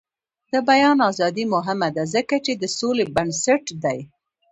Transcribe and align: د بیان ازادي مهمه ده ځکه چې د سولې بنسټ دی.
د 0.53 0.55
بیان 0.69 0.97
ازادي 1.09 1.45
مهمه 1.55 1.89
ده 1.95 2.03
ځکه 2.15 2.35
چې 2.45 2.53
د 2.55 2.63
سولې 2.77 3.05
بنسټ 3.15 3.63
دی. 3.83 3.99